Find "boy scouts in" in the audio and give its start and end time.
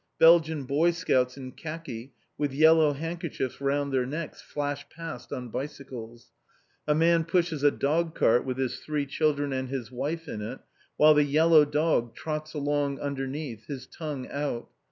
0.63-1.51